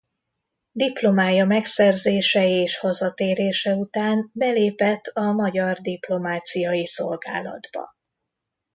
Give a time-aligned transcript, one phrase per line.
[0.71, 7.95] Diplomája megszerzése és hazatérése után belépett a magyar diplomáciai szolgálatba.